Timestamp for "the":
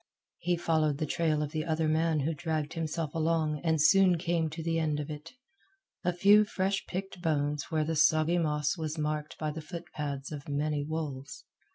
0.97-1.05, 1.51-1.63, 4.63-4.79, 7.85-7.95, 9.51-9.61